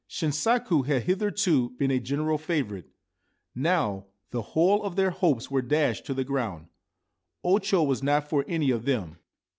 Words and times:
Shinsaku 0.09 0.87
had 0.87 1.03
hitherto 1.03 1.75
been 1.77 1.91
a 1.91 1.99
general 1.99 2.39
favourite. 2.39 2.87
Now 3.53 4.07
the 4.31 4.41
whole 4.41 4.81
of 4.81 4.95
their 4.95 5.11
hopes 5.11 5.51
were 5.51 5.61
dashed 5.61 6.07
to 6.07 6.15
the 6.15 6.23
ground. 6.23 6.69
O 7.43 7.59
Cho 7.59 7.83
was 7.83 8.01
not 8.01 8.27
for 8.27 8.43
any 8.47 8.71
of 8.71 8.85
them. 8.85 9.19